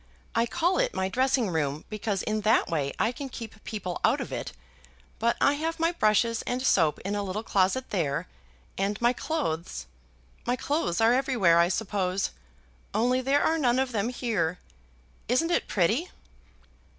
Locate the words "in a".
7.01-7.21